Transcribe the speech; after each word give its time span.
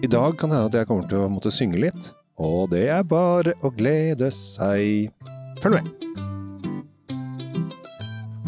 I 0.00 0.08
dag 0.08 0.38
kan 0.40 0.48
det 0.48 0.56
hende 0.56 0.68
at 0.70 0.76
jeg 0.78 0.88
kommer 0.88 1.04
til 1.10 1.20
å 1.20 1.28
måtte 1.28 1.50
synge 1.52 1.76
litt, 1.82 2.06
og 2.40 2.70
det 2.72 2.86
er 2.88 3.02
bare 3.04 3.52
å 3.60 3.68
glede 3.68 4.30
seg. 4.32 5.10
Følg 5.60 5.76
med! 5.76 5.90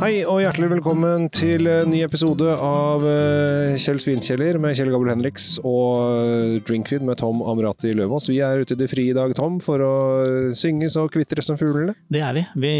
Hei 0.01 0.25
og 0.25 0.41
hjertelig 0.41 0.71
velkommen 0.73 1.29
til 1.31 1.69
en 1.69 1.93
ny 1.93 2.01
episode 2.07 2.57
av 2.57 3.05
eh, 3.05 3.77
Kjell 3.77 4.01
Svinkjeller 4.01 4.57
med 4.65 4.81
Kjell 4.81 4.91
Gabel 4.95 5.13
Henriks 5.13 5.51
og 5.61 6.25
eh, 6.25 6.57
Drinkfeed 6.65 7.05
med 7.05 7.21
Tom 7.21 7.45
Amrati 7.45 7.93
Løvaas. 8.01 8.33
Vi 8.33 8.41
er 8.41 8.65
ute 8.65 8.73
i 8.73 8.81
det 8.81 8.89
frie 8.91 9.13
i 9.13 9.19
dag, 9.21 9.37
Tom, 9.37 9.61
for 9.63 9.85
å 9.85 9.95
synge 10.59 10.89
så 10.91 11.05
kvitre 11.13 11.45
som 11.45 11.61
fuglene. 11.61 11.95
Det 12.09 12.25
er 12.25 12.41
vi. 12.41 12.49
vi. 12.65 12.77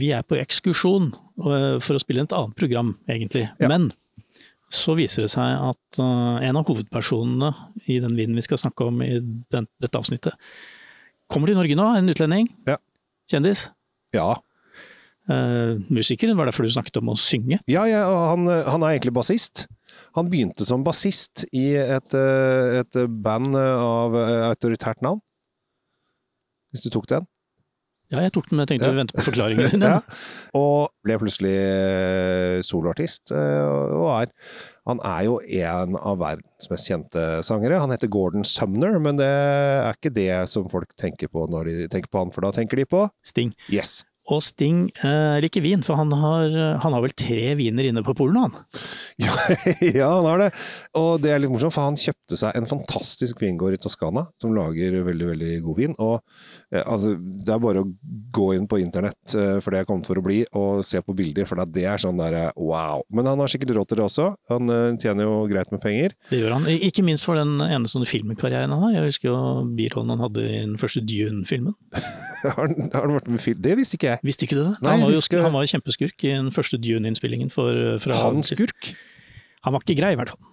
Vi 0.00 0.14
er 0.16 0.24
på 0.24 0.40
ekskursjon 0.40 1.12
for 1.36 2.00
å 2.00 2.00
spille 2.00 2.24
et 2.24 2.32
annet 2.32 2.56
program, 2.56 2.96
egentlig. 3.12 3.50
Ja. 3.60 3.68
Men 3.68 3.92
så 4.70 4.94
viser 4.98 5.26
det 5.26 5.32
seg 5.32 5.56
at 5.70 5.98
øh, 6.02 6.36
en 6.46 6.58
av 6.60 6.68
hovedpersonene 6.68 7.50
i 7.90 7.98
den 8.02 8.14
vinen 8.18 8.38
vi 8.38 8.44
skal 8.46 8.60
snakke 8.62 8.86
om 8.86 9.02
i 9.02 9.16
den, 9.20 9.66
dette 9.82 9.98
avsnittet, 9.98 10.36
kommer 11.30 11.50
til 11.50 11.58
Norge 11.58 11.78
nå, 11.78 11.88
en 11.98 12.12
utlending. 12.12 12.46
Ja. 12.70 12.78
Kjendis. 13.30 13.68
Ja, 14.14 14.36
Uh, 15.30 15.78
musiker, 15.92 16.32
var 16.34 16.48
derfor 16.48 16.66
du 16.66 16.72
snakket 16.74 16.96
om 16.98 17.12
å 17.12 17.18
synge? 17.18 17.60
Ja, 17.70 17.84
ja 17.86 18.00
han, 18.32 18.48
han 18.48 18.82
er 18.82 18.96
egentlig 18.96 19.12
bassist. 19.14 19.68
Han 20.18 20.30
begynte 20.32 20.66
som 20.66 20.82
bassist 20.86 21.44
i 21.54 21.68
et, 21.78 22.14
eh, 22.16 22.78
et 22.80 22.98
band 23.22 23.54
av 23.58 24.14
eh, 24.18 24.46
autoritært 24.48 25.02
navn. 25.06 25.20
Hvis 26.70 26.82
du 26.86 26.90
tok 26.94 27.08
den. 27.10 27.26
Ja, 28.10 28.20
jeg 28.24 28.32
tok 28.34 28.48
den, 28.50 28.56
men 28.58 28.66
jeg 28.66 28.72
tenkte 28.72 28.88
Ja. 28.88 28.92
å 28.92 28.98
vente 28.98 29.14
på 29.14 29.22
forklaringen 29.28 29.70
din. 29.70 29.82
Ja. 29.86 30.00
Og 30.58 30.90
ble 31.06 31.16
plutselig 31.22 31.52
eh, 31.54 32.58
soloartist. 32.66 33.30
eh, 33.30 33.94
Og 33.94 34.08
er 34.16 34.32
Han 34.90 34.98
er 35.06 35.24
jo 35.28 35.36
en 35.40 35.94
av 36.00 36.18
verdens 36.18 36.70
mest 36.72 36.88
kjente 36.90 37.22
sangere. 37.46 37.78
Han 37.78 37.90
heter 37.94 38.08
Gordon 38.10 38.42
Sumner, 38.42 38.98
men 38.98 39.16
det 39.20 39.28
er 39.30 39.94
ikke 39.94 40.10
det 40.16 40.48
som 40.50 40.66
folk 40.72 40.90
tenker 40.98 41.28
på 41.30 41.44
når 41.48 41.68
de 41.70 41.88
tenker 41.92 42.10
på 42.10 42.18
han, 42.24 42.32
for 42.34 42.42
da 42.42 42.50
tenker 42.56 42.80
de 42.80 42.86
på 42.90 43.04
Sting. 43.22 43.52
Yes. 43.70 44.00
Og 44.30 44.42
Sting 44.44 44.86
eh, 45.02 45.38
liker 45.42 45.64
vin, 45.64 45.84
for 45.86 45.98
han 46.00 46.12
har, 46.14 46.54
han 46.82 46.96
har 46.96 47.04
vel 47.04 47.14
tre 47.18 47.54
viner 47.58 47.90
inne 47.90 48.04
på 48.06 48.14
polen, 48.18 48.38
han. 48.40 48.58
Ja, 49.20 49.34
ja, 49.84 50.08
han 50.14 50.26
har 50.28 50.40
det. 50.40 50.50
Og 50.96 51.20
det 51.22 51.32
er 51.34 51.42
litt 51.42 51.52
morsomt, 51.52 51.74
for 51.74 51.84
han 51.84 51.98
kjøpte 52.00 52.38
seg 52.40 52.56
en 52.56 52.68
fantastisk 52.68 53.42
vingård 53.42 53.76
i 53.76 53.80
Toskana, 53.80 54.24
som 54.40 54.54
lager 54.56 54.96
veldig, 55.06 55.26
veldig 55.34 55.58
god 55.66 55.78
vin. 55.80 55.96
Og 56.00 56.16
eh, 56.72 56.82
altså, 56.84 57.14
det 57.18 57.54
er 57.54 57.62
bare 57.62 57.84
å 57.84 57.90
gå 58.32 58.46
inn 58.56 58.68
på 58.70 58.80
internett, 58.80 59.34
eh, 59.34 59.58
for 59.60 59.74
det 59.74 59.82
er 59.82 59.88
kommet 59.88 60.08
for 60.08 60.20
å 60.20 60.24
bli, 60.24 60.40
og 60.56 60.84
se 60.86 61.02
på 61.04 61.14
bilder, 61.16 61.48
for 61.48 61.60
det 61.68 61.84
er 61.90 62.00
sånn 62.02 62.20
der 62.20 62.38
eh, 62.38 62.50
wow. 62.56 63.04
Men 63.12 63.28
han 63.30 63.42
har 63.42 63.52
sikkert 63.52 63.74
råd 63.76 63.90
til 63.90 64.00
det 64.00 64.06
også. 64.06 64.28
Han 64.52 64.72
eh, 64.72 64.96
tjener 65.02 65.28
jo 65.28 65.36
greit 65.50 65.72
med 65.74 65.82
penger. 65.84 66.16
Det 66.30 66.40
gjør 66.42 66.56
han. 66.58 66.68
Ikke 66.90 67.04
minst 67.06 67.26
for 67.28 67.38
den 67.38 67.58
ene 67.64 67.90
sånne 67.90 68.08
filmkarrieren 68.08 68.72
han 68.74 68.86
har. 68.86 68.96
Jeg 68.98 69.12
husker 69.12 69.30
jo 69.30 69.40
birollen 69.76 70.14
han 70.14 70.24
hadde 70.24 70.46
i 70.46 70.58
den 70.62 70.76
første 70.80 71.02
Dune-filmen. 71.04 71.76
har, 72.44 72.56
har 72.64 73.06
han 73.06 73.16
vært 73.18 73.30
med 73.32 73.42
film? 73.42 73.60
Det 73.62 73.76
visste 73.80 73.98
ikke 73.98 74.14
jeg. 74.14 74.19
Visste 74.26 74.44
ikke 74.46 74.58
du 74.58 74.62
det? 74.66 74.74
Nei, 74.84 74.96
han, 74.98 75.04
var 75.06 75.14
jo, 75.14 75.20
skal... 75.24 75.42
han 75.46 75.54
var 75.54 75.64
jo 75.64 75.70
kjempeskurk 75.72 76.24
i 76.28 76.32
den 76.34 76.50
første 76.52 76.76
Dune-innspillingen. 76.80 77.50
fra- 77.50 78.18
Han 78.26 78.42
skurk? 78.44 78.94
Han 79.64 79.72
var 79.76 79.84
ikke 79.84 79.96
grei, 80.00 80.12
i 80.12 80.18
hvert 80.20 80.32
fall. 80.34 80.46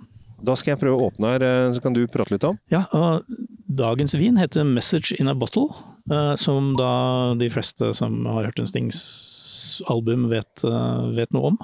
Da 0.47 0.53
skal 0.55 0.75
jeg 0.75 0.79
prøve 0.83 0.99
å 0.99 1.07
åpne 1.09 1.31
her, 1.33 1.43
eh, 1.47 1.71
så 1.73 1.81
kan 1.81 1.95
du 1.95 2.03
prate 2.13 2.31
litt 2.35 2.43
om. 2.45 2.59
Ja, 2.71 2.83
og 2.93 3.25
Dagens 3.67 4.13
vin 4.15 4.37
heter 4.37 4.63
'Message 4.63 5.15
in 5.19 5.27
a 5.27 5.33
Bottle', 5.33 5.73
eh, 6.11 6.35
som 6.35 6.75
da 6.77 7.33
de 7.35 7.49
fleste 7.49 7.93
som 7.95 8.23
har 8.25 8.45
hørt 8.45 8.59
en 8.59 8.67
Stings 8.69 9.81
album 9.89 10.29
vet, 10.29 10.63
eh, 10.63 11.11
vet 11.17 11.33
noe 11.33 11.47
om. 11.51 11.57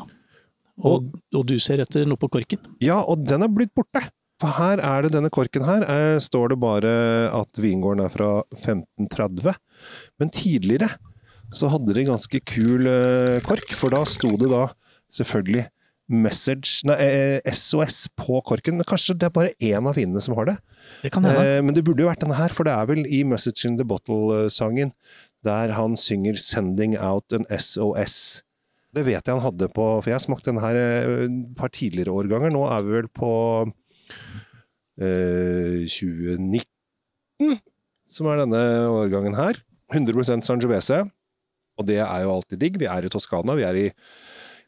Og, 0.84 1.12
og 1.36 1.46
du 1.46 1.60
ser 1.60 1.80
etter 1.80 2.04
noe 2.10 2.18
på 2.18 2.28
korken. 2.34 2.58
Ja, 2.82 3.02
og 3.06 3.24
den 3.28 3.44
er 3.44 3.48
blitt 3.48 3.74
borte. 3.78 4.10
For 4.42 4.50
her 4.58 4.80
er 4.82 5.04
det 5.04 5.12
denne 5.14 5.30
korken 5.30 5.64
her, 5.64 5.84
eh, 5.84 6.18
står 6.20 6.50
det 6.50 6.60
bare 6.60 7.30
at 7.32 7.54
vingården 7.62 8.04
er 8.04 8.10
fra 8.10 8.42
1530. 8.58 9.54
Men 10.20 10.30
tidligere 10.34 10.90
så 11.54 11.70
hadde 11.72 11.96
de 11.96 12.08
ganske 12.08 12.42
kul 12.50 12.90
eh, 12.90 13.40
kork, 13.46 13.74
for 13.78 13.94
da 13.94 14.04
sto 14.10 14.34
det 14.42 14.50
da 14.52 14.68
selvfølgelig 15.14 15.68
message, 16.14 16.84
nei, 16.88 16.96
eh, 17.00 17.54
SOS 17.56 18.08
på 18.20 18.42
korken. 18.46 18.78
Men 18.80 18.88
kanskje 18.88 19.16
det 19.18 19.30
er 19.30 19.36
bare 19.36 19.54
én 19.64 19.88
av 19.88 19.96
vinene 19.98 20.22
som 20.22 20.36
har 20.38 20.50
det. 20.52 20.58
Det 21.04 21.14
kan. 21.16 21.26
Eh, 21.26 21.62
men 21.64 21.76
det 21.76 21.86
burde 21.86 22.04
jo 22.04 22.10
vært 22.10 22.24
denne 22.26 22.38
her, 22.38 22.54
for 22.54 22.68
det 22.68 22.74
er 22.76 22.90
vel 22.90 23.06
i 23.08 23.24
Message 23.28 23.66
in 23.70 23.78
the 23.80 23.88
Bottle-sangen 23.88 24.94
der 25.44 25.74
han 25.76 25.96
synger 26.00 26.38
'Sending 26.40 26.96
out 26.98 27.34
an 27.34 27.46
SOS'. 27.50 28.44
Det 28.94 29.06
vet 29.06 29.26
jeg 29.26 29.34
han 29.34 29.42
hadde 29.42 29.68
på 29.74 29.84
For 30.04 30.10
jeg 30.10 30.20
har 30.20 30.24
smakt 30.24 30.46
denne 30.46 30.62
her 30.62 30.78
eh, 30.78 31.26
et 31.26 31.56
par 31.58 31.70
tidligere 31.74 32.14
årganger. 32.14 32.54
Nå 32.54 32.64
er 32.70 32.82
vi 32.86 32.92
vel 33.00 33.10
på 33.10 33.32
eh, 35.02 35.84
2019, 35.90 37.60
som 38.08 38.28
er 38.28 38.44
denne 38.44 38.64
årgangen 38.88 39.36
her. 39.36 39.60
100% 39.94 40.46
Sangiovese. 40.46 41.04
Og 41.80 41.88
det 41.90 42.00
er 42.04 42.24
jo 42.26 42.34
alltid 42.36 42.62
digg. 42.62 42.80
Vi 42.82 42.90
er 42.90 43.06
i 43.06 43.12
Toskana. 43.12 43.58
Vi 43.58 43.66
er 43.68 43.80
i, 43.80 43.86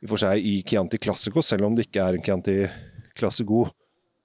i 0.01 0.09
for 0.09 0.21
seg 0.21 0.41
i 0.41 0.57
Chianti 0.65 0.99
Classico, 1.01 1.43
selv 1.45 1.67
om 1.67 1.75
det 1.77 1.87
ikke 1.87 2.05
er 2.05 2.17
en 2.17 2.23
Chianti 2.25 2.55
Classico, 3.17 3.65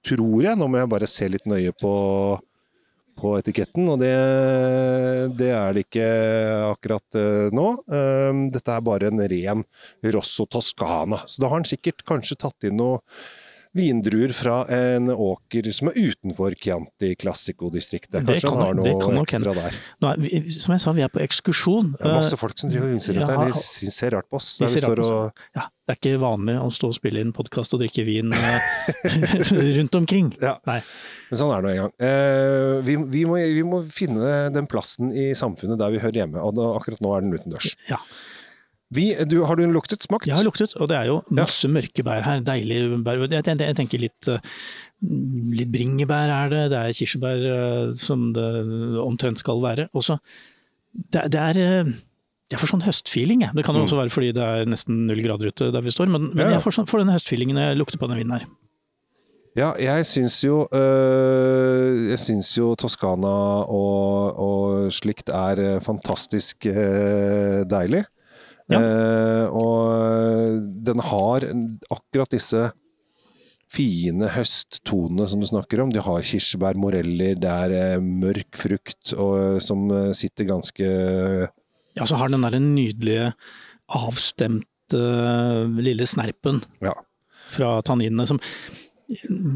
tror 0.05 0.47
jeg. 0.47 0.57
Nå 0.57 0.69
må 0.69 0.81
jeg 0.81 0.91
bare 0.91 1.09
se 1.09 1.29
litt 1.29 1.45
nøye 1.49 1.73
på, 1.77 1.93
på 3.21 3.35
etiketten, 3.37 3.85
og 3.93 4.01
det, 4.01 4.15
det 5.39 5.51
er 5.53 5.77
det 5.77 5.85
ikke 5.85 6.09
akkurat 6.71 7.21
eh, 7.21 7.53
nå. 7.53 7.67
Um, 7.85 8.47
dette 8.53 8.73
er 8.73 8.89
bare 8.89 9.11
en 9.11 9.21
ren 9.35 9.63
Rosso 10.15 10.47
Toscana. 10.49 11.21
Så 11.27 11.43
da 11.43 11.51
har 11.51 11.61
han 11.61 11.69
sikkert 11.69 12.05
kanskje 12.07 12.39
tatt 12.41 12.69
inn 12.69 12.81
noe 12.81 12.99
vindruer 13.77 14.33
fra 14.35 14.61
en 14.73 15.09
åker 15.13 15.69
som 15.75 15.91
er 15.91 15.99
utenfor 16.11 16.55
Chianti 16.59 17.13
Classico-distriktet. 17.21 18.19
Kanskje 18.27 18.49
kan 18.49 18.57
han 18.59 18.65
har 18.65 18.79
noe 18.79 18.97
kan 19.01 19.21
ekstra 19.23 19.55
der. 19.57 19.77
Nå 20.03 20.11
er, 20.11 20.21
vi, 20.25 20.41
som 20.55 20.75
jeg 20.75 20.83
sa, 20.83 20.95
vi 20.97 21.05
er 21.05 21.11
på 21.13 21.21
ekskursjon. 21.23 21.93
Det 21.95 22.09
er 22.09 22.17
masse 22.19 22.39
folk 22.39 22.59
som 22.59 22.71
driver 22.71 22.89
og 22.89 22.95
vimser 22.97 23.19
rundt 23.19 23.31
ja, 23.31 23.37
her. 23.45 23.55
De 23.55 23.95
ser 23.95 24.15
rart 24.17 24.27
på 24.31 24.41
oss. 24.41 24.53
de 24.59 24.71
ser 24.71 24.87
rart 24.89 24.99
på 24.99 25.07
og 25.07 25.21
Eh, 25.21 25.47
Ja, 25.55 25.67
det 25.87 25.93
er 25.93 25.99
ikke 25.99 26.21
vanlig 26.21 26.55
å 26.61 26.69
stå 26.73 26.91
og 26.91 26.97
spille 26.97 27.21
inn 27.23 27.33
podkast 27.35 27.73
og 27.75 27.81
drikke 27.83 28.05
vin 28.07 28.31
eh, 28.35 28.71
rundt 29.77 29.97
omkring. 29.97 30.31
Ja. 30.41 30.57
Nei. 30.69 30.79
Men 31.29 31.41
sånn 31.41 31.53
er 31.55 31.63
det 31.63 31.67
nå 31.67 31.73
en 31.73 31.81
gang. 31.81 31.95
Eh, 32.07 32.75
vi, 32.87 32.97
vi, 33.15 33.23
må, 33.29 33.39
vi 33.39 33.65
må 33.67 33.81
finne 33.91 34.49
den 34.55 34.69
plassen 34.71 35.11
i 35.15 35.31
samfunnet 35.37 35.79
der 35.81 35.93
vi 35.93 36.01
hører 36.03 36.23
hjemme, 36.23 36.43
og 36.43 36.55
da, 36.59 36.71
akkurat 36.79 37.03
nå 37.03 37.15
er 37.15 37.25
den 37.25 37.35
utendørs. 37.35 37.73
Ja. 37.89 37.99
Vi, 38.91 39.05
du, 39.25 39.37
har 39.47 39.55
du 39.55 39.63
luktet? 39.71 40.03
Smakt? 40.03 40.27
Jeg 40.27 40.35
har 40.35 40.43
luktet, 40.43 40.73
og 40.75 40.89
det 40.91 40.97
er 40.99 41.05
jo 41.07 41.21
masse 41.31 41.69
mørke 41.71 42.03
bær 42.03 42.25
her. 42.25 42.41
Deilig 42.43 42.81
bær. 43.05 43.21
Jeg, 43.31 43.43
tenker- 43.47 43.69
jeg 43.71 43.77
tenker 43.79 44.01
litt, 44.03 44.27
eh, 44.27 44.39
litt 45.55 45.71
bringebær 45.71 46.27
er 46.35 46.49
det, 46.51 46.63
det 46.73 46.79
er 46.81 46.95
kirsebær 46.97 47.45
eh, 47.55 47.93
som 48.03 48.33
det 48.35 48.47
omtrent 48.99 49.39
skal 49.39 49.61
være. 49.63 49.87
Også, 49.95 50.17
det, 51.15 51.23
det 51.31 51.39
er 51.39 51.61
eh, 51.63 51.93
jeg 52.51 52.59
får 52.59 52.73
sånn 52.73 52.83
høstfeeling, 52.83 53.45
jeg. 53.45 53.55
Det 53.55 53.63
kan 53.63 53.75
jo 53.79 53.85
Mm. 53.85 53.87
også 53.87 53.95
være 54.01 54.11
fordi 54.11 54.33
det 54.35 54.43
er 54.43 54.65
nesten 54.67 55.05
null 55.07 55.21
grader 55.23 55.47
ute 55.53 55.71
der 55.71 55.81
vi 55.85 55.93
står, 55.95 56.09
men, 56.11 56.25
men 56.35 56.43
Ja, 56.43 56.49
ja. 56.49 56.57
jeg 56.57 56.65
får, 56.65 56.75
sånn, 56.81 56.89
får 56.91 56.99
denne 57.05 57.15
høstfeelingen 57.15 57.55
når 57.55 57.69
jeg 57.69 57.77
lukter 57.79 57.97
på 58.01 58.09
den 58.11 58.19
vinen 58.19 58.35
her. 58.35 58.43
Ja, 59.55 59.69
jeg 59.79 60.05
syns 60.07 60.37
jo 60.43 60.61
øh, 60.71 62.09
Jeg 62.11 62.19
syns 62.23 62.49
jo 62.55 62.69
Toskana 62.79 63.31
og, 63.67 64.37
og 64.39 64.91
slikt 64.95 65.27
er 65.31 65.79
fantastisk 65.83 66.67
øh, 66.71 67.63
deilig. 67.71 68.03
Ja. 68.71 68.79
Eh, 68.81 69.45
og 69.51 70.61
den 70.87 71.01
har 71.03 71.45
akkurat 71.91 72.31
disse 72.33 72.69
fine 73.71 74.27
høsttonene 74.33 75.27
som 75.31 75.39
du 75.43 75.47
snakker 75.47 75.79
om. 75.83 75.91
De 75.93 76.01
har 76.03 76.25
kirsebær, 76.27 76.75
moreller, 76.79 77.37
det 77.39 77.51
er 77.51 77.75
eh, 77.77 78.03
mørk 78.03 78.59
frukt 78.59 79.13
og, 79.15 79.61
som 79.63 79.85
eh, 79.95 80.11
sitter 80.17 80.49
ganske 80.49 80.89
Ja, 81.95 82.07
så 82.07 82.19
har 82.19 82.31
den 82.31 82.43
der 82.47 82.59
nydelige 82.63 83.31
avstemte 83.91 84.67
lille 85.79 86.07
snerpen 86.07 86.61
Ja. 86.83 86.93
fra 87.51 87.77
tanninene 87.87 88.25
som 88.27 88.39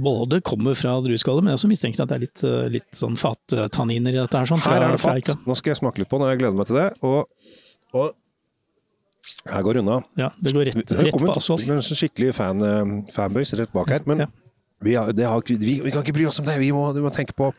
både 0.04 0.42
kommer 0.44 0.76
fra 0.76 0.98
drueskallet, 1.04 1.44
men 1.44 1.54
jeg 1.54 1.60
også 1.62 1.70
mistenker 1.72 2.04
at 2.04 2.10
det 2.12 2.16
er 2.18 2.24
litt, 2.26 2.42
eh, 2.44 2.66
litt 2.74 2.96
sånn 2.96 3.16
fattanniner 3.20 4.16
i 4.16 4.20
dette 4.20 4.40
her. 4.42 4.48
Sånn, 4.50 4.64
Her 4.64 4.84
er 4.84 4.96
det 4.96 5.00
fat, 5.04 5.28
fatt. 5.28 5.46
Nå 5.48 5.56
skal 5.56 5.72
jeg 5.72 5.80
smake 5.80 6.02
litt 6.02 6.10
på 6.12 6.20
den, 6.20 6.28
og 6.28 6.32
jeg 6.34 6.42
gleder 6.42 6.60
meg 6.60 6.68
til 6.68 6.80
det. 6.80 6.88
Og, 7.08 7.28
og 7.96 8.16
her 9.50 9.62
går 9.66 9.80
unna. 9.82 10.00
Ja, 10.20 10.32
det 10.42 10.54
går 10.56 10.66
rett, 10.70 10.82
Det 10.88 10.98
rett 11.08 11.18
på 11.20 11.32
asfalt. 11.36 11.66
noen 11.68 11.82
skikkelig 11.86 12.34
fan, 12.38 12.62
eh, 12.62 13.12
fanboys 13.14 13.54
rett 13.60 13.72
bak 13.74 13.90
her, 13.90 14.02
men 14.06 14.20
Ja. 14.26 14.28
vi, 14.82 14.96
har, 14.96 15.12
det 15.14 15.26
har, 15.26 15.42
vi, 15.48 15.80
vi 15.82 15.92
kan 15.92 16.04
ikke 16.04 16.14
bry 16.14 16.26
oss 16.30 16.40
om 16.40 16.46
det. 16.46 16.58
Vi 16.60 16.72
må, 16.72 16.86
vi 16.94 17.02
må 17.02 17.12
tenke 17.14 17.34
på, 17.38 17.52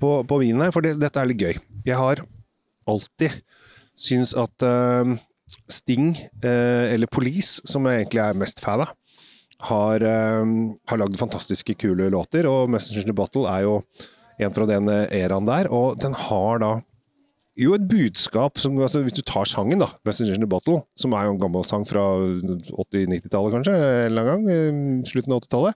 på, 0.00 0.10
på 0.28 0.38
vinen 0.42 0.60
her, 0.66 0.70
for 0.74 0.80
det, 0.84 0.96
dette 1.00 1.20
er 1.20 1.26
litt 1.30 1.40
gøy. 1.40 1.58
Jeg 1.86 1.96
har 1.96 2.24
alltid 2.86 3.32
syns 3.96 4.34
at 4.36 4.64
uh, 4.66 5.14
Sting, 5.70 6.14
uh, 6.44 6.84
eller 6.92 7.06
Police, 7.06 7.62
som 7.64 7.86
jeg 7.86 8.04
egentlig 8.04 8.20
er 8.24 8.34
mest 8.34 8.60
fan 8.60 8.82
av, 8.84 8.92
har, 9.70 10.02
uh, 10.02 10.44
har 10.90 11.00
lagd 11.00 11.16
fantastiske 11.20 11.76
kule 11.80 12.10
låter, 12.12 12.48
og 12.50 12.68
Messenger 12.74 13.06
in 13.06 13.12
the 13.12 13.16
Bottle 13.16 13.46
er 13.48 13.62
jo 13.64 13.78
en 14.42 14.50
fra 14.52 14.66
den 14.66 14.88
eraen 14.90 15.46
der, 15.46 15.68
og 15.70 15.94
den 16.02 16.12
har 16.12 16.58
da 16.58 16.72
jo 17.60 17.74
et 17.76 17.86
budskap 17.88 18.58
som 18.58 18.76
altså, 18.82 19.02
Hvis 19.04 19.16
du 19.18 19.22
tar 19.22 19.46
sangen, 19.48 19.78
da, 19.82 19.88
'Messenger 20.04 20.34
in 20.34 20.44
the 20.44 20.50
Bottle', 20.50 20.82
som 20.96 21.12
er 21.12 21.24
jo 21.24 21.34
en 21.34 21.40
gammel 21.40 21.64
sang 21.64 21.86
fra 21.86 22.02
80-90-tallet 22.18 23.54
kanskje, 23.54 23.74
en 23.74 24.10
eller 24.10 24.22
annen 24.22 24.46
gang, 24.46 24.48
eh, 24.50 25.10
slutten 25.10 25.32
av 25.32 25.42
80-tallet, 25.42 25.74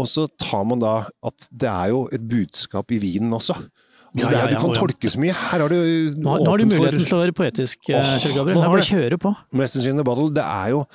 Og 0.00 0.06
så 0.08 0.26
tar 0.40 0.64
man 0.64 0.80
da 0.80 1.10
at 1.22 1.48
det 1.52 1.68
er 1.68 1.88
jo 1.92 2.08
et 2.12 2.22
budskap 2.24 2.90
i 2.90 2.98
vinen 2.98 3.32
også. 3.36 3.52
Altså, 4.10 4.26
Ja, 4.26 4.30
det 4.30 4.38
er, 4.40 4.50
ja, 4.50 4.58
du 4.58 4.60
kan 4.64 4.74
ja. 4.74 4.80
tolke 4.80 5.06
så 5.12 5.18
mye. 5.22 5.32
Her 5.38 5.60
har 5.62 5.68
du 5.70 5.76
Nå, 6.18 6.30
har- 6.30 6.40
nå 6.42 6.50
har 6.50 6.58
du 6.58 6.64
muligheten 6.66 6.98
for- 6.98 7.06
til 7.06 7.16
å 7.16 7.22
være 7.22 7.34
poetisk, 7.38 7.78
oh, 7.94 8.18
Kjell 8.18 8.34
Gabriel. 8.34 8.58
bare 8.64 8.82
kjøre 8.82 9.18
på. 9.22 9.36
Message 9.52 9.86
in 9.86 9.96
the 9.96 10.02
bottle, 10.02 10.30
det 10.34 10.42
er 10.42 10.70
jo 10.70 10.86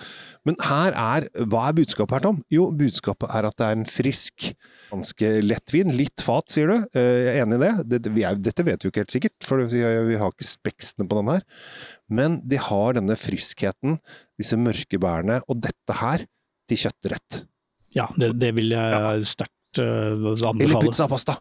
Men 0.45 0.55
her 0.61 0.91
er 0.93 1.27
Hva 1.47 1.69
er 1.69 1.73
budskapet 1.73 2.11
her, 2.11 2.19
Tom? 2.19 2.43
Jo, 2.51 2.69
budskapet 2.71 3.33
er 3.33 3.45
at 3.47 3.55
det 3.57 3.65
er 3.65 3.71
en 3.71 3.85
frisk, 3.85 4.53
ganske 4.91 5.41
lettvin. 5.41 5.89
Litt 5.97 6.21
fat, 6.21 6.43
sier 6.53 6.67
du. 6.67 6.75
Eh, 6.93 7.01
Jeg 7.25 7.39
er 7.39 7.45
enig 7.45 7.55
i 7.55 7.63
det. 7.65 7.89
Dette, 7.89 8.13
vi 8.13 8.21
er, 8.23 8.35
dette 8.35 8.63
vet 8.63 8.77
vi 8.83 8.89
jo 8.89 8.91
ikke 8.91 9.01
helt 9.07 9.15
sikkert, 9.15 9.43
for 9.43 9.57
vi 9.65 10.15
har 10.15 10.29
ikke 10.29 10.45
speksene 10.45 11.07
på 11.09 11.17
den 11.17 11.31
her. 11.33 11.41
Men 12.11 12.41
de 12.47 12.57
har 12.57 12.93
denne 12.93 13.15
friskheten, 13.17 13.97
disse 14.37 14.53
mørke 14.55 14.99
bærene, 14.99 15.41
og 15.49 15.61
dette 15.61 15.93
her 15.97 16.27
til 16.67 16.77
kjøttrett. 16.77 17.45
Ja, 17.95 18.05
det, 18.15 18.37
det 18.37 18.53
vil 18.53 18.69
jeg 18.69 18.91
Ja. 18.91 19.15
sterkt 19.23 19.79
Eller 19.79 20.51
anbefale. 20.51 20.81
pizza 20.83 21.07
pasta. 21.07 21.39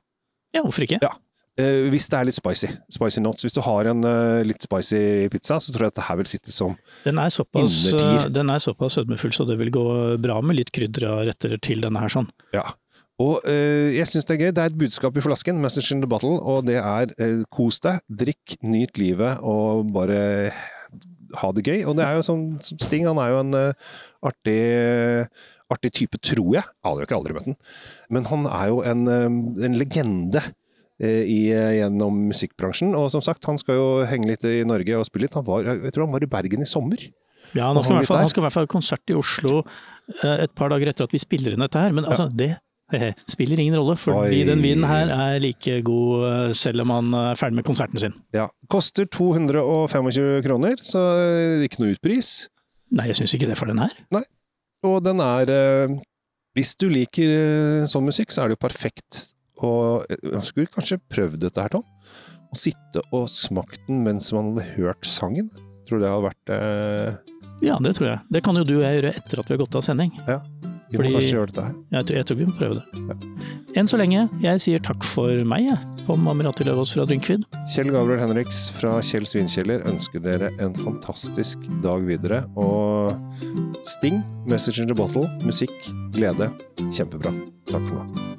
Ja, 0.55 0.63
hvorfor 0.63 0.81
ikke? 0.87 0.99
Ja. 1.03 1.11
Eh, 1.55 1.87
hvis 1.93 2.09
det 2.11 2.19
er 2.19 2.27
litt 2.27 2.35
spicy. 2.35 2.69
Spicy 2.91 3.21
nuts. 3.23 3.45
Hvis 3.47 3.55
du 3.55 3.61
har 3.63 3.87
en 3.87 4.03
uh, 4.03 4.43
litt 4.47 4.65
spicy 4.65 5.29
pizza, 5.31 5.61
så 5.63 5.75
tror 5.75 5.87
jeg 5.87 5.93
at 5.93 5.99
det 6.01 6.07
her 6.09 6.17
vil 6.19 6.27
sitte 6.27 6.55
som 6.55 6.73
Den 7.05 7.21
er 7.23 7.31
såpass, 7.31 7.77
Innertier. 7.93 8.25
eh, 8.25 8.31
den 8.35 8.51
er 8.51 8.63
såpass 8.63 8.97
sødmefull, 8.99 9.35
så 9.37 9.47
det 9.47 9.59
vil 9.61 9.71
gå 9.75 9.85
bra 10.23 10.41
med 10.43 10.59
litt 10.59 10.73
krydra 10.75 11.21
retter 11.29 11.55
til 11.63 11.85
denne 11.87 12.03
her 12.03 12.11
sånn. 12.11 12.27
Ja. 12.57 12.67
Og 13.23 13.47
jeg 13.47 14.09
syns 14.11 14.27
det 14.27 14.35
er 14.35 14.41
gøy. 14.43 14.53
Det 14.57 14.63
er 14.65 14.73
et 14.73 14.79
budskap 14.81 15.15
i 15.15 15.23
flasken, 15.23 15.61
'Message 15.63 15.95
in 15.95 16.01
the 16.03 16.09
Bottle', 16.11 16.41
og 16.43 16.67
det 16.67 16.81
er 16.83 17.45
kos 17.55 17.79
deg, 17.79 18.01
drikk, 18.11 18.57
nyt 18.67 18.99
livet 18.99 19.39
og 19.39 19.93
bare 19.95 20.51
ha 21.39 21.53
det 21.55 21.63
gøy. 21.63 21.87
Og 21.87 21.95
det 21.95 22.03
er 22.03 22.19
jo 22.19 22.27
sånn 22.27 22.43
som 22.59 22.81
Sting, 22.83 23.07
han 23.07 23.23
er 23.23 23.31
jo 23.31 23.39
en 23.45 23.55
artig 24.27 25.31
artig 25.71 25.93
type, 25.95 26.19
tror 26.19 26.59
jeg. 26.59 26.67
Jeg 26.67 26.91
har 26.91 26.99
jo 26.99 27.07
ikke 27.07 27.17
aldri 27.17 27.39
møtt 27.39 27.47
den. 27.47 27.57
Men 28.11 28.27
han 28.27 28.51
er 28.51 28.67
jo 28.75 28.83
en, 28.83 29.07
en 29.07 29.79
legende 29.79 30.43
i, 31.03 31.41
gjennom 31.51 32.29
musikkbransjen. 32.31 32.93
Og 32.95 33.09
som 33.11 33.23
sagt, 33.25 33.45
han 33.49 33.59
skal 33.59 33.81
jo 33.81 33.87
henge 34.07 34.29
litt 34.31 34.47
i 34.47 34.61
Norge 34.69 35.01
og 35.01 35.07
spille 35.09 35.27
litt. 35.27 35.37
Han 35.39 35.47
var, 35.47 35.67
jeg 35.67 35.95
tror 35.95 36.07
han 36.07 36.15
var 36.15 36.27
i 36.27 36.31
Bergen 36.31 36.63
i 36.63 36.69
sommer. 36.71 37.03
Ja, 37.53 37.69
han 37.69 37.83
skal, 37.83 37.93
i 37.93 37.99
hvert 38.01 38.09
fall, 38.09 38.23
han 38.23 38.31
skal 38.33 38.43
i 38.43 38.47
hvert 38.47 38.57
fall 38.57 38.67
ha 38.67 38.71
konsert 38.73 39.11
i 39.13 39.17
Oslo 39.19 39.59
eh, 40.23 40.45
et 40.47 40.55
par 40.57 40.73
dager 40.73 40.91
etter 40.91 41.07
at 41.07 41.13
vi 41.15 41.21
spiller 41.23 41.55
inn 41.55 41.65
dette 41.65 41.81
her, 41.81 41.93
men 41.95 42.07
altså, 42.09 42.27
det 42.33 42.55
eh, 42.95 43.13
spiller 43.31 43.61
ingen 43.61 43.77
rolle, 43.79 43.97
fordi 44.01 44.41
Oi. 44.41 44.47
den 44.49 44.63
vinen 44.65 44.87
her 44.89 45.13
er 45.13 45.43
like 45.43 45.77
god 45.87 46.25
eh, 46.31 46.55
selv 46.59 46.87
om 46.87 46.95
han 46.95 47.13
er 47.21 47.39
ferdig 47.39 47.61
med 47.61 47.69
konserten 47.69 48.01
sin. 48.01 48.17
Ja. 48.37 48.49
Koster 48.73 49.07
225 49.11 50.41
kroner, 50.47 50.81
så 50.83 51.05
eh, 51.21 51.67
ikke 51.69 51.85
noe 51.85 51.95
utpris. 51.99 52.33
Nei, 52.95 53.11
jeg 53.11 53.21
syns 53.21 53.37
ikke 53.37 53.51
det 53.51 53.59
for 53.61 53.71
den 53.71 53.83
her. 53.83 53.95
Nei. 54.15 54.25
Og 54.85 54.99
den 55.05 55.23
er 55.25 55.51
eh, 55.53 55.95
Hvis 56.55 56.75
du 56.79 56.89
liker 56.93 57.31
eh, 57.31 57.87
sånn 57.91 58.07
musikk, 58.07 58.35
så 58.35 58.45
er 58.45 58.51
det 58.51 58.59
jo 58.59 58.65
perfekt. 58.67 59.25
Og 59.63 60.05
jeg 60.11 60.43
skulle 60.43 60.67
kanskje 60.75 60.99
prøvd 61.13 61.39
dette 61.45 61.61
her, 61.63 61.69
Tom. 61.69 61.85
Å 62.55 62.59
sitte 62.59 63.03
og 63.15 63.29
smakt 63.31 63.81
den 63.89 64.03
mens 64.07 64.33
man 64.35 64.53
hadde 64.55 64.67
hørt 64.77 65.07
sangen. 65.07 65.51
Tror 65.89 65.99
du 66.01 66.05
det 66.07 66.11
hadde 66.11 66.29
vært 66.31 66.53
eh, 66.55 67.33
Ja, 67.67 67.79
det 67.83 67.95
tror 67.99 68.09
jeg. 68.09 68.21
Det 68.33 68.43
kan 68.47 68.57
jo 68.57 68.65
du 68.65 68.77
og 68.79 68.85
jeg 68.87 69.01
gjøre 69.03 69.15
etter 69.15 69.41
at 69.43 69.51
vi 69.51 69.55
har 69.57 69.63
gått 69.65 69.75
av 69.77 69.85
sending. 69.87 70.13
Ja, 70.27 70.41
Vi 70.91 70.99
Fordi- 70.99 71.11
må 71.11 71.19
kanskje 71.19 71.35
gjøre 71.35 71.47
dette 71.51 71.63
her. 71.65 71.75
Jeg, 71.91 72.07
tror- 72.07 72.17
jeg 72.17 72.27
tror 72.27 72.37
vi 72.39 72.45
må 72.47 72.55
prøve 72.59 72.75
det. 72.79 72.85
Enn 73.77 73.87
så 73.91 73.99
lenge, 73.99 74.29
jeg 74.41 74.61
sier 74.61 74.79
takk 74.79 75.03
for 75.03 75.45
meg, 75.45 75.67
jeg. 75.67 75.79
Tom 76.07 76.29
Amirati 76.29 76.63
Løvaas 76.65 76.93
fra 76.95 77.05
Drinkvid. 77.09 77.43
Kjell 77.75 77.91
Gabriel 77.91 78.21
Henriks 78.21 78.71
fra 78.71 79.01
Kjell 79.03 79.27
Svinkjeller 79.27 79.83
ønsker 79.91 80.23
dere 80.23 80.53
en 80.63 80.75
fantastisk 80.75 81.59
dag 81.83 82.05
videre. 82.07 82.45
Og 82.57 83.17
Sting, 83.85 84.23
'Message 84.47 84.79
in 84.79 84.87
the 84.87 84.95
Bottle', 84.95 85.27
musikk, 85.43 85.75
glede. 86.13 86.53
Kjempebra. 86.93 87.33
Takk 87.67 87.83
for 87.89 88.05
nå. 88.05 88.34